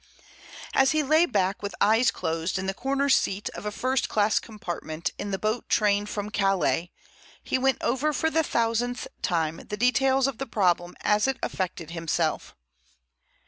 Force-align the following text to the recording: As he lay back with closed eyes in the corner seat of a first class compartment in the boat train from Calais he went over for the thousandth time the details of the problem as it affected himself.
As 0.73 0.93
he 0.93 1.03
lay 1.03 1.27
back 1.27 1.61
with 1.61 1.75
closed 1.77 2.53
eyes 2.55 2.57
in 2.57 2.65
the 2.65 2.73
corner 2.73 3.07
seat 3.07 3.49
of 3.51 3.67
a 3.67 3.71
first 3.71 4.09
class 4.09 4.39
compartment 4.39 5.11
in 5.19 5.29
the 5.29 5.37
boat 5.37 5.69
train 5.69 6.07
from 6.07 6.31
Calais 6.31 6.91
he 7.43 7.59
went 7.59 7.77
over 7.83 8.11
for 8.11 8.31
the 8.31 8.41
thousandth 8.41 9.07
time 9.21 9.57
the 9.69 9.77
details 9.77 10.25
of 10.25 10.39
the 10.39 10.47
problem 10.47 10.95
as 11.01 11.27
it 11.27 11.37
affected 11.43 11.91
himself. 11.91 12.55